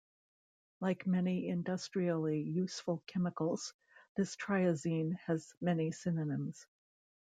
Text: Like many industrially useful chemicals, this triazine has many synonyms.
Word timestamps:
Like 0.79 1.05
many 1.05 1.47
industrially 1.47 2.39
useful 2.41 3.03
chemicals, 3.05 3.71
this 4.17 4.35
triazine 4.35 5.13
has 5.27 5.53
many 5.61 5.91
synonyms. 5.91 6.65